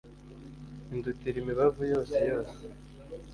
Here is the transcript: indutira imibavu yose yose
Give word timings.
indutira 0.93 1.37
imibavu 1.41 1.81
yose 1.93 2.17
yose 2.31 2.61